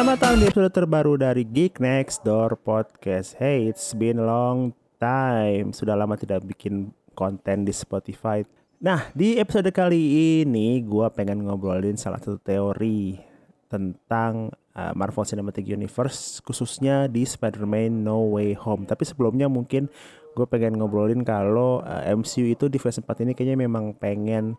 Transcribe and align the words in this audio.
Selamat 0.00 0.16
datang 0.16 0.40
di 0.40 0.48
episode 0.48 0.72
terbaru 0.72 1.12
dari 1.20 1.44
Geek 1.44 1.76
Next 1.76 2.24
Door 2.24 2.56
Podcast. 2.64 3.36
Hey, 3.36 3.68
it's 3.68 3.92
been 3.92 4.16
a 4.16 4.24
long 4.24 4.72
time. 4.96 5.76
Sudah 5.76 5.92
lama 5.92 6.16
tidak 6.16 6.40
bikin 6.48 6.88
konten 7.12 7.68
di 7.68 7.72
Spotify. 7.76 8.40
Nah, 8.80 9.12
di 9.12 9.36
episode 9.36 9.68
kali 9.68 10.00
ini 10.40 10.80
gue 10.80 11.04
pengen 11.12 11.44
ngobrolin 11.44 12.00
salah 12.00 12.16
satu 12.16 12.40
teori 12.40 13.20
tentang 13.68 14.48
uh, 14.72 14.96
Marvel 14.96 15.28
Cinematic 15.28 15.68
Universe 15.68 16.40
khususnya 16.48 17.04
di 17.04 17.28
Spider-Man 17.28 18.00
No 18.00 18.24
Way 18.32 18.56
Home. 18.56 18.88
Tapi 18.88 19.04
sebelumnya 19.04 19.52
mungkin 19.52 19.84
gue 20.32 20.46
pengen 20.48 20.80
ngobrolin 20.80 21.28
kalau 21.28 21.84
uh, 21.84 22.08
MCU 22.08 22.48
itu 22.48 22.72
di 22.72 22.80
fase 22.80 23.04
4 23.04 23.28
ini 23.28 23.36
kayaknya 23.36 23.68
memang 23.68 23.92
pengen 24.00 24.56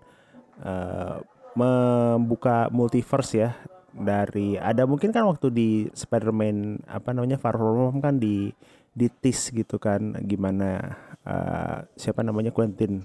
uh, 0.62 1.18
membuka 1.58 2.70
multiverse 2.70 3.34
ya 3.42 3.58
dari 3.92 4.56
ada 4.56 4.88
mungkin 4.88 5.12
kan 5.12 5.28
waktu 5.28 5.48
di 5.52 5.70
Spider-Man 5.92 6.88
apa 6.88 7.12
namanya 7.12 7.36
Far 7.36 7.60
From 7.60 7.76
Home 7.76 8.00
kan 8.00 8.18
di 8.18 8.52
di 8.92 9.08
tease 9.08 9.52
gitu 9.56 9.80
kan 9.80 10.16
gimana 10.28 10.96
uh, 11.24 11.84
siapa 11.96 12.24
namanya 12.24 12.52
Quentin 12.52 13.04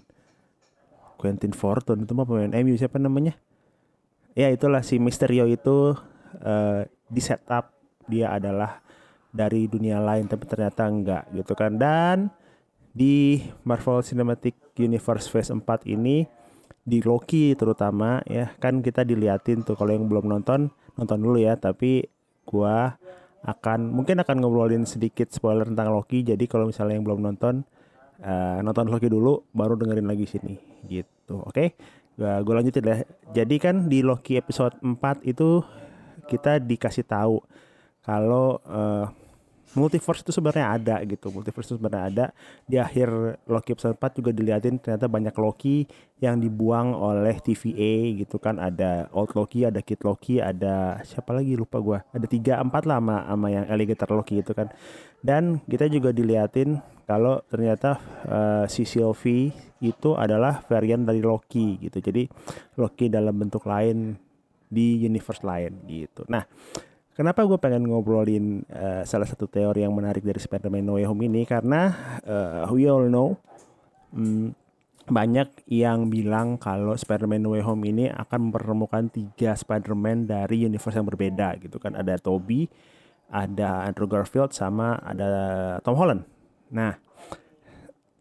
Quentin 1.17 1.53
Fortune 1.57 2.05
itu 2.05 2.13
mah 2.13 2.29
pemain 2.29 2.53
MU 2.63 2.77
siapa 2.77 3.01
namanya? 3.01 3.35
Ya 4.37 4.53
itulah 4.53 4.85
si 4.85 5.01
Mysterio 5.01 5.49
itu 5.49 5.97
uh, 6.45 6.81
di 7.09 7.21
setup 7.25 7.73
dia 8.05 8.37
adalah 8.37 8.85
dari 9.33 9.65
dunia 9.67 9.99
lain 10.01 10.29
tapi 10.29 10.45
ternyata 10.45 10.87
enggak 10.87 11.25
gitu 11.33 11.53
kan 11.57 11.77
dan 11.77 12.29
di 12.97 13.45
Marvel 13.65 14.01
Cinematic 14.01 14.57
Universe 14.81 15.29
Phase 15.29 15.53
4 15.53 15.65
ini 15.89 16.25
di 16.87 17.03
Loki 17.03 17.59
terutama 17.59 18.23
ya. 18.25 18.55
Kan 18.63 18.81
kita 18.81 19.03
diliatin 19.03 19.67
tuh 19.67 19.75
kalau 19.75 19.91
yang 19.91 20.07
belum 20.07 20.31
nonton 20.31 20.71
nonton 20.95 21.19
dulu 21.19 21.43
ya. 21.43 21.59
Tapi 21.59 22.07
gua 22.47 22.95
akan 23.43 23.91
mungkin 23.91 24.23
akan 24.23 24.43
ngobrolin 24.43 24.87
sedikit 24.87 25.35
spoiler 25.35 25.67
tentang 25.67 25.91
Loki. 25.91 26.23
Jadi 26.23 26.47
kalau 26.47 26.71
misalnya 26.71 26.95
yang 26.95 27.05
belum 27.05 27.21
nonton 27.27 27.67
uh, 28.23 28.59
nonton 28.63 28.87
Loki 28.87 29.11
dulu 29.11 29.43
baru 29.51 29.75
dengerin 29.75 30.07
lagi 30.07 30.25
sini. 30.31 30.55
Gitu 30.87 31.35
oke? 31.35 31.51
Okay? 31.51 31.69
gue 32.17 32.55
lanjutin 32.57 32.81
deh. 32.81 33.01
Jadi 33.37 33.57
kan 33.61 33.93
di 33.93 34.01
Loki 34.01 34.41
episode 34.41 34.73
4 34.81 35.21
itu 35.29 35.61
kita 36.33 36.59
dikasih 36.65 37.05
tahu 37.05 37.45
kalau 38.01 38.57
uh, 38.65 39.13
multiverse 39.75 40.23
itu 40.23 40.31
sebenarnya 40.31 40.67
ada 40.79 40.97
gitu 41.03 41.33
multiverse 41.35 41.73
itu 41.73 41.77
sebenarnya 41.81 42.05
ada. 42.07 42.27
Di 42.69 42.79
akhir 42.79 43.09
Loki 43.51 43.75
episode 43.75 43.99
4 43.99 44.19
juga 44.23 44.31
dilihatin 44.31 44.79
ternyata 44.79 45.11
banyak 45.11 45.35
Loki 45.35 45.89
yang 46.23 46.39
dibuang 46.39 46.95
oleh 46.95 47.37
TVA 47.43 48.23
gitu 48.23 48.39
kan. 48.39 48.63
Ada 48.63 49.11
old 49.11 49.35
Loki 49.35 49.67
ada 49.67 49.83
kid 49.83 50.07
Loki 50.07 50.39
ada 50.39 51.03
siapa 51.03 51.35
lagi 51.35 51.59
lupa 51.59 51.83
gue 51.83 51.99
ada 51.99 52.27
tiga 52.31 52.63
empat 52.63 52.87
lah 52.87 53.03
sama, 53.03 53.17
sama 53.27 53.47
yang 53.51 53.65
alligator 53.67 54.09
Loki 54.15 54.39
gitu 54.39 54.55
kan. 54.55 54.71
Dan 55.19 55.59
kita 55.67 55.91
juga 55.91 56.15
dilihatin 56.15 56.79
kalau 57.07 57.43
ternyata 57.51 57.99
uh, 58.27 58.65
si 58.71 58.87
Sylvie 58.87 59.51
itu 59.83 60.15
adalah 60.15 60.63
varian 60.67 61.03
dari 61.03 61.23
Loki 61.23 61.83
gitu. 61.83 61.99
Jadi 61.99 62.27
Loki 62.79 63.11
dalam 63.11 63.35
bentuk 63.35 63.67
lain 63.67 64.15
di 64.67 65.07
universe 65.07 65.47
lain 65.47 65.87
gitu. 65.87 66.27
Nah 66.27 66.43
Kenapa 67.17 67.49
gue 67.49 67.57
pengen 67.57 67.89
ngobrolin 67.89 68.61
uh, 68.69 69.01
salah 69.09 69.25
satu 69.25 69.49
teori 69.49 69.81
yang 69.81 69.97
menarik 69.97 70.21
dari 70.21 70.37
Spider-Man 70.37 70.85
No 70.85 71.01
Way 71.01 71.09
Home 71.09 71.25
ini 71.25 71.49
karena 71.49 71.89
uh, 72.29 72.69
we 72.69 72.85
all 72.85 73.09
know 73.09 73.41
um, 74.13 74.53
banyak 75.09 75.49
yang 75.65 76.13
bilang 76.13 76.61
kalau 76.61 76.93
Spider-Man 76.93 77.41
No 77.41 77.57
Way 77.57 77.65
Home 77.65 77.89
ini 77.89 78.13
akan 78.13 78.53
mempertemukan 78.53 79.09
tiga 79.09 79.57
Spider-Man 79.57 80.29
dari 80.29 80.69
universe 80.69 80.93
yang 80.93 81.09
berbeda 81.09 81.57
gitu 81.57 81.81
kan 81.81 81.97
ada 81.97 82.21
Toby, 82.21 82.69
ada 83.33 83.89
Andrew 83.89 84.05
Garfield 84.05 84.53
sama 84.53 85.01
ada 85.01 85.81
Tom 85.81 85.97
Holland. 85.97 86.21
Nah, 86.69 87.01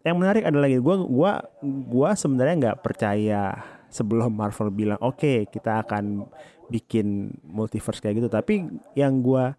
yang 0.07 0.15
menarik 0.15 0.47
adalah 0.47 0.71
lagi 0.71 0.79
gue 0.79 0.95
gua 1.11 1.43
gua 1.91 2.15
sebenarnya 2.15 2.55
nggak 2.63 2.79
percaya 2.79 3.74
sebelum 3.95 4.35
Marvel 4.35 4.75
bilang 4.75 4.99
oke 4.99 5.23
okay, 5.23 5.37
kita 5.47 5.87
akan 5.87 6.27
bikin 6.67 7.31
multiverse 7.47 8.03
kayak 8.03 8.19
gitu. 8.19 8.27
Tapi 8.27 8.67
yang 8.99 9.23
gua 9.23 9.55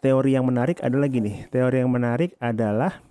teori 0.00 0.34
yang 0.38 0.46
menarik 0.46 0.78
adalah 0.80 1.10
gini 1.10 1.44
teori 1.50 1.82
yang 1.82 1.90
menarik 1.90 2.32
adalah 2.38 3.02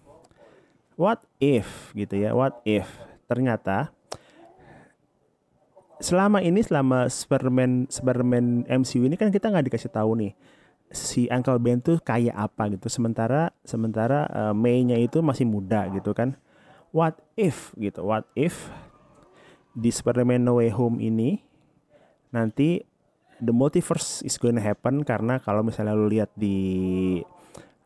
what 0.95 1.19
if 1.37 1.91
gitu 1.93 2.15
ya 2.15 2.31
what 2.31 2.63
if 2.63 2.87
ternyata 3.27 3.91
selama 5.99 6.39
ini 6.39 6.63
selama 6.63 7.11
Superman 7.11 7.91
Superman 7.91 8.63
MCU 8.65 9.03
ini 9.03 9.19
kan 9.19 9.33
kita 9.33 9.51
nggak 9.51 9.67
dikasih 9.67 9.91
tahu 9.91 10.15
nih 10.17 10.33
si 10.87 11.27
Uncle 11.27 11.59
Ben 11.59 11.83
tuh 11.83 11.99
kayak 11.99 12.31
apa 12.31 12.71
gitu. 12.71 12.87
Sementara 12.87 13.51
sementara 13.67 14.23
uh, 14.31 14.55
May-nya 14.55 14.95
itu 14.95 15.19
masih 15.19 15.43
muda 15.43 15.83
gitu 15.91 16.15
kan. 16.15 16.39
What 16.95 17.19
if 17.35 17.75
gitu 17.75 18.07
what 18.07 18.23
if 18.37 18.71
di 19.77 19.93
Spider-Man 19.93 20.41
No 20.41 20.57
Way 20.57 20.73
Home 20.73 20.97
ini 20.97 21.37
nanti 22.33 22.81
the 23.37 23.53
multiverse 23.53 24.25
is 24.25 24.41
gonna 24.41 24.57
happen 24.57 25.05
karena 25.05 25.37
kalau 25.37 25.61
misalnya 25.61 25.93
lu 25.93 26.09
lihat 26.09 26.33
di 26.33 27.21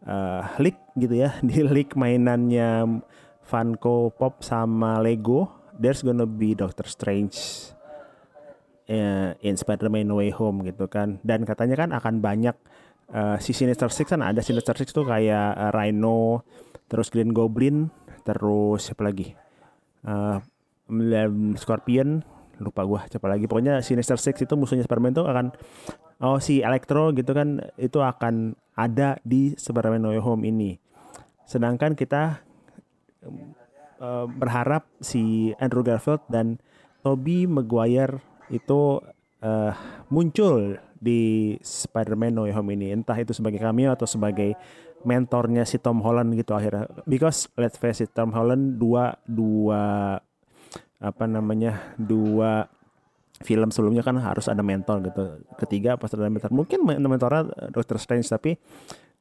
uh, 0.07 0.41
leak 0.63 0.79
gitu 0.95 1.19
ya 1.19 1.35
di 1.47 1.59
leak 1.67 1.99
mainannya 1.99 3.03
Funko 3.43 4.15
Pop 4.15 4.39
sama 4.39 5.03
Lego 5.03 5.51
there's 5.75 5.99
gonna 5.99 6.23
be 6.23 6.55
Doctor 6.55 6.87
Strange 6.87 7.35
uh, 8.91 9.31
in 9.41 9.55
Spider-Man 9.55 10.07
No 10.07 10.19
Way 10.19 10.31
Home 10.37 10.61
gitu 10.67 10.85
kan. 10.91 11.17
Dan 11.23 11.47
katanya 11.47 11.87
kan 11.87 11.89
akan 11.95 12.19
banyak 12.19 12.55
uh, 13.15 13.37
si 13.39 13.55
Sinister 13.55 13.89
Six 13.89 14.11
kan 14.11 14.21
ada 14.21 14.45
Sinister 14.45 14.75
Six 14.75 14.91
tuh 14.91 15.07
kayak 15.07 15.57
uh, 15.57 15.71
Rhino 15.73 16.43
terus 16.91 17.07
Green 17.09 17.31
Goblin 17.31 17.87
terus 18.21 18.91
siapa 18.91 19.07
lagi? 19.07 19.33
Uh, 20.05 20.37
Scorpion 21.55 22.21
lupa 22.61 22.85
gue 22.85 22.99
siapa 23.09 23.25
lagi. 23.25 23.49
Pokoknya 23.49 23.81
Sinister 23.81 24.21
Six 24.21 24.43
itu 24.43 24.53
musuhnya 24.53 24.85
Superman 24.85 25.17
tuh 25.17 25.25
akan 25.25 25.49
oh 26.21 26.37
si 26.37 26.61
Electro 26.61 27.09
gitu 27.17 27.33
kan 27.33 27.57
itu 27.81 27.97
akan 27.97 28.53
ada 28.77 29.17
di 29.25 29.57
Superman 29.57 30.03
No 30.05 30.13
Way 30.13 30.21
Home 30.21 30.43
ini. 30.45 30.77
Sedangkan 31.49 31.97
kita 31.97 32.45
uh, 33.99 34.25
berharap 34.29 34.85
si 35.01 35.51
Andrew 35.57 35.81
Garfield 35.81 36.21
dan 36.29 36.61
Tobey 37.01 37.49
Maguire 37.49 38.21
itu 38.53 39.01
uh, 39.41 39.73
muncul 40.13 40.77
di 41.01 41.57
Spider-Man 41.65 42.37
No 42.37 42.45
Way 42.45 42.53
Home 42.53 42.77
ini. 42.77 42.93
Entah 42.93 43.17
itu 43.17 43.33
sebagai 43.33 43.57
cameo 43.57 43.89
atau 43.89 44.05
sebagai 44.05 44.53
mentornya 45.01 45.65
si 45.65 45.81
Tom 45.81 45.97
Holland 46.05 46.37
gitu 46.37 46.53
akhirnya. 46.53 46.85
Because 47.09 47.49
let's 47.57 47.81
face 47.81 48.05
it 48.05 48.13
Tom 48.13 48.29
Holland 48.29 48.77
dua 48.77 49.17
dua 49.25 50.21
apa 51.01 51.25
namanya 51.25 51.97
dua 51.97 52.69
film 53.41 53.73
sebelumnya 53.73 54.05
kan 54.05 54.21
harus 54.21 54.45
ada 54.45 54.61
mentor 54.61 55.01
gitu. 55.01 55.41
Ketiga 55.57 55.97
pas 55.97 56.13
ada 56.13 56.29
mentor 56.29 56.53
mungkin 56.53 56.85
mentornya 56.85 57.73
Doctor 57.73 57.97
Strange 57.97 58.29
tapi 58.29 58.55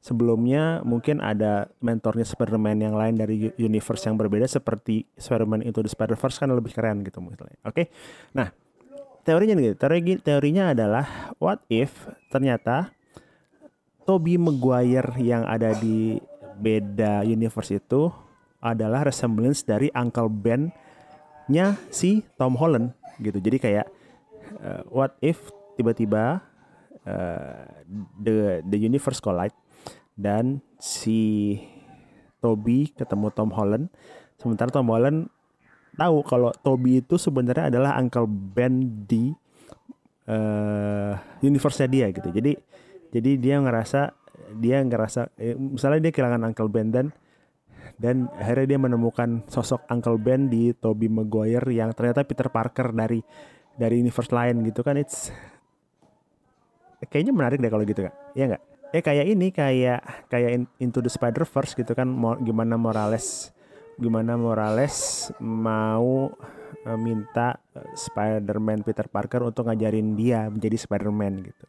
sebelumnya 0.01 0.81
mungkin 0.85 1.21
ada 1.21 1.69
mentornya 1.81 2.25
Spider-Man 2.25 2.85
yang 2.85 2.93
lain 2.97 3.17
dari 3.17 3.49
universe 3.57 4.05
yang 4.05 4.17
berbeda 4.17 4.45
seperti 4.45 5.09
Spider-Man 5.17 5.65
itu 5.65 5.81
di 5.81 5.89
Spider-Verse 5.89 6.41
kan 6.41 6.49
lebih 6.53 6.73
keren 6.73 7.01
gitu 7.01 7.21
misalnya. 7.21 7.57
Oke. 7.65 7.73
Okay? 7.73 7.85
Nah, 8.33 8.49
teorinya 9.21 9.53
nih, 9.57 9.77
teori 9.77 10.21
teorinya 10.21 10.73
adalah 10.73 11.33
what 11.37 11.61
if 11.69 12.09
ternyata 12.33 12.93
Toby 14.05 14.41
Maguire 14.41 15.13
yang 15.21 15.45
ada 15.45 15.77
di 15.77 16.17
beda 16.61 17.21
universe 17.25 17.77
itu 17.77 18.09
adalah 18.61 19.05
resemblance 19.05 19.65
dari 19.65 19.89
Uncle 19.93 20.29
Ben 20.29 20.69
nya 21.51 21.75
si 21.91 22.23
Tom 22.39 22.55
Holland 22.55 22.95
gitu. 23.19 23.37
Jadi 23.43 23.59
kayak 23.59 23.87
uh, 24.63 24.81
what 24.87 25.19
if 25.19 25.51
tiba-tiba 25.75 26.39
uh, 27.03 27.67
the 28.17 28.63
the 28.63 28.79
universe 28.79 29.19
collide 29.19 29.55
dan 30.15 30.63
si 30.79 31.59
Toby 32.39 32.95
ketemu 32.95 33.27
Tom 33.35 33.51
Holland 33.53 33.91
sementara 34.39 34.71
Tom 34.73 34.89
Holland 34.89 35.29
tahu 35.99 36.23
kalau 36.23 36.49
Toby 36.63 37.03
itu 37.03 37.19
sebenarnya 37.19 37.69
adalah 37.69 37.99
Uncle 37.99 38.25
Ben 38.25 39.05
di 39.05 39.29
uh, 40.31 41.13
universe 41.43 41.85
dia 41.85 42.09
gitu. 42.09 42.31
Jadi 42.31 42.55
jadi 43.11 43.31
dia 43.37 43.55
ngerasa 43.59 44.15
dia 44.57 44.83
ngerasa 44.83 45.31
misalnya 45.55 46.09
dia 46.09 46.11
kehilangan 46.15 46.51
Uncle 46.51 46.71
Ben 46.71 46.89
dan 46.89 47.05
dan 47.97 48.31
akhirnya 48.37 48.75
dia 48.75 48.79
menemukan 48.79 49.43
sosok 49.47 49.87
Uncle 49.89 50.19
Ben 50.19 50.47
di 50.47 50.71
Tobey 50.77 51.11
Maguire 51.11 51.65
yang 51.71 51.91
ternyata 51.91 52.23
Peter 52.23 52.47
Parker 52.47 52.93
dari 52.95 53.19
dari 53.75 53.99
universe 53.99 54.31
lain 54.31 54.63
gitu 54.67 54.83
kan. 54.85 54.99
It's 54.99 55.31
kayaknya 57.09 57.33
menarik 57.33 57.57
deh 57.57 57.71
kalau 57.71 57.83
gitu 57.83 58.05
kan 58.05 58.13
ya 58.37 58.51
nggak? 58.51 58.63
Eh 58.91 59.01
kayak 59.01 59.25
ini 59.25 59.55
kayak 59.55 60.27
kayak 60.27 60.67
Into 60.83 60.99
the 60.99 61.11
Spider 61.11 61.47
Verse 61.47 61.73
gitu 61.73 61.95
kan. 61.95 62.07
Gimana 62.43 62.75
Morales 62.75 63.55
gimana 64.01 64.33
Morales 64.33 65.29
mau 65.37 66.33
uh, 66.85 66.99
minta 66.99 67.61
Spider-Man 67.93 68.81
Peter 68.81 69.05
Parker 69.05 69.45
untuk 69.45 69.69
ngajarin 69.69 70.17
dia 70.17 70.49
menjadi 70.49 70.77
Spider-Man 70.79 71.33
gitu 71.45 71.65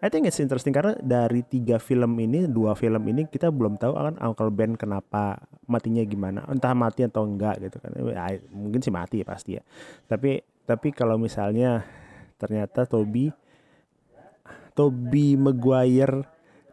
I 0.00 0.08
think 0.08 0.24
it's 0.24 0.40
interesting 0.40 0.72
karena 0.72 0.96
dari 0.96 1.44
tiga 1.44 1.76
film 1.76 2.16
ini, 2.16 2.48
dua 2.48 2.72
film 2.72 3.04
ini 3.04 3.28
kita 3.28 3.52
belum 3.52 3.76
tahu 3.76 3.92
kan 3.92 4.16
Uncle 4.16 4.48
Ben 4.48 4.72
kenapa 4.72 5.44
matinya 5.68 6.00
gimana, 6.08 6.40
entah 6.48 6.72
mati 6.72 7.04
atau 7.04 7.28
enggak 7.28 7.60
gitu 7.60 7.76
kan. 7.84 7.92
Ya, 8.08 8.40
mungkin 8.48 8.80
sih 8.80 8.88
mati 8.88 9.20
ya 9.20 9.26
pasti 9.28 9.60
ya. 9.60 9.62
Tapi 10.08 10.40
tapi 10.64 10.88
kalau 10.96 11.20
misalnya 11.20 11.84
ternyata 12.40 12.88
Toby 12.88 13.28
Toby 14.72 15.36
Maguire 15.36 16.24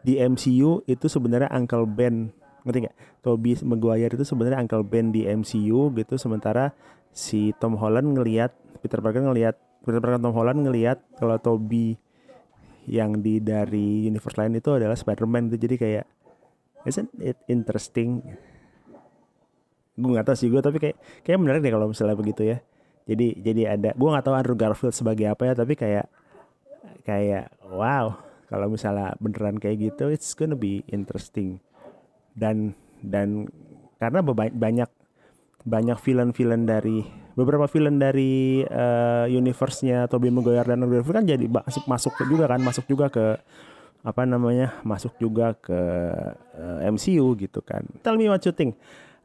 di 0.07 0.15
MCU 0.23 0.87
itu 0.87 1.05
sebenarnya 1.11 1.51
Uncle 1.51 1.83
Ben 1.83 2.31
ngerti 2.63 2.87
gak? 2.87 2.95
Toby 3.19 3.59
Maguire 3.67 4.15
itu 4.15 4.23
sebenarnya 4.23 4.63
Uncle 4.63 4.87
Ben 4.87 5.11
di 5.11 5.27
MCU 5.27 5.91
gitu 5.91 6.15
sementara 6.15 6.71
si 7.11 7.51
Tom 7.59 7.75
Holland 7.75 8.15
ngelihat 8.15 8.55
Peter 8.79 9.03
Parker 9.03 9.27
ngelihat 9.27 9.59
Peter 9.83 9.99
Parker 9.99 10.19
Tom 10.23 10.31
Holland 10.31 10.63
ngelihat 10.63 11.03
kalau 11.19 11.35
Toby 11.39 11.99
yang 12.87 13.19
di 13.19 13.43
dari 13.43 14.07
universe 14.07 14.39
lain 14.39 14.57
itu 14.57 14.71
adalah 14.71 14.95
Spider-Man 14.95 15.51
itu. 15.51 15.57
Jadi 15.59 15.75
kayak 15.75 16.05
isn't 16.87 17.11
it 17.19 17.35
interesting? 17.51 18.23
Gue 19.99 20.09
nggak 20.15 20.31
tahu 20.31 20.37
sih 20.39 20.47
gue 20.47 20.63
tapi 20.63 20.79
kayak 20.79 20.97
kayak 21.27 21.37
menarik 21.37 21.59
deh 21.59 21.73
kalau 21.75 21.91
misalnya 21.91 22.15
begitu 22.15 22.47
ya. 22.47 22.57
Jadi 23.07 23.43
jadi 23.43 23.75
ada 23.75 23.89
gue 23.91 24.09
nggak 24.09 24.25
tahu 24.25 24.35
Andrew 24.35 24.57
Garfield 24.57 24.95
sebagai 24.95 25.27
apa 25.27 25.51
ya 25.51 25.53
tapi 25.53 25.75
kayak 25.75 26.07
kayak 27.03 27.51
wow 27.67 28.15
kalau 28.47 28.71
misalnya 28.71 29.15
beneran 29.19 29.59
kayak 29.59 29.91
gitu 29.91 30.07
it's 30.07 30.31
gonna 30.31 30.55
be 30.55 30.87
interesting. 30.87 31.59
Dan 32.31 32.71
dan 33.03 33.51
karena 33.99 34.23
banyak 34.23 34.89
banyak 35.67 35.97
villain-villain 35.99 36.63
dari 36.63 37.26
beberapa 37.37 37.69
villain 37.69 38.01
dari 38.01 38.65
uh, 38.65 39.29
universe-nya 39.29 40.09
Tobey 40.09 40.33
Maguire 40.33 40.65
dan 40.65 40.81
Andrew 40.81 40.97
Garfield 40.97 41.21
kan 41.21 41.25
jadi 41.29 41.45
masuk 41.45 41.85
masuk 41.85 42.13
juga 42.25 42.49
kan 42.49 42.59
masuk 42.65 42.85
juga 42.89 43.13
ke 43.13 43.37
apa 44.01 44.25
namanya 44.25 44.81
masuk 44.81 45.13
juga 45.21 45.53
ke 45.53 45.75
uh, 45.77 46.79
eh, 46.81 46.89
MCU 46.89 47.37
gitu 47.37 47.59
kan. 47.61 47.85
Tell 48.01 48.17
me 48.17 48.25
what 48.25 48.41
you 48.41 48.55
think. 48.55 48.73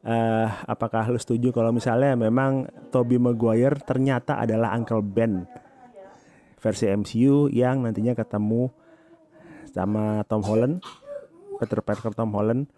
Uh, 0.03 0.51
apakah 0.67 1.07
lu 1.09 1.17
setuju 1.17 1.55
kalau 1.55 1.71
misalnya 1.71 2.19
memang 2.19 2.67
Tobey 2.91 3.17
Maguire 3.17 3.81
ternyata 3.81 4.37
adalah 4.37 4.77
Uncle 4.77 5.01
Ben? 5.01 5.49
Versi 6.63 6.87
MCU 6.87 7.51
yang 7.51 7.83
nantinya 7.83 8.15
ketemu 8.15 8.71
sama 9.73 10.23
Tom 10.31 10.47
Holland 10.47 10.79
Peter 11.59 11.79
Parker 11.83 12.15
Tom 12.15 12.35
Holland 12.35 12.71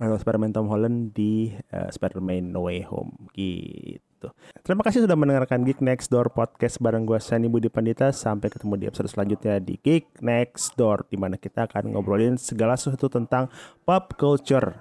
atau 0.00 0.16
Spider-Man 0.18 0.52
Tom 0.52 0.68
Holland 0.68 1.12
di 1.14 1.52
uh, 1.72 1.88
Spider-Man 1.92 2.52
No 2.52 2.66
Way 2.66 2.88
Home 2.88 3.30
gitu 3.36 4.13
gitu. 4.24 4.62
Terima 4.64 4.80
kasih 4.80 5.04
sudah 5.04 5.16
mendengarkan 5.16 5.60
Geek 5.68 5.84
Next 5.84 6.08
Door 6.08 6.32
podcast 6.32 6.80
bareng 6.80 7.04
gue 7.04 7.20
Sani 7.20 7.52
Budi 7.52 7.68
Pandita. 7.68 8.08
Sampai 8.08 8.48
ketemu 8.48 8.80
di 8.80 8.84
episode 8.88 9.12
selanjutnya 9.12 9.60
di 9.60 9.76
Geek 9.76 10.24
Next 10.24 10.72
Door 10.80 11.12
di 11.12 11.20
mana 11.20 11.36
kita 11.36 11.68
akan 11.68 11.92
ngobrolin 11.92 12.40
segala 12.40 12.80
sesuatu 12.80 13.12
tentang 13.12 13.52
pop 13.84 14.16
culture. 14.16 14.80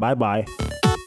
Bye 0.00 0.18
bye. 0.18 1.01